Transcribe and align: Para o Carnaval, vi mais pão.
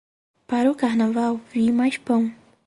Para 0.49 0.71
o 0.71 0.73
Carnaval, 0.73 1.39
vi 1.53 1.71
mais 1.71 1.95
pão. 1.95 2.33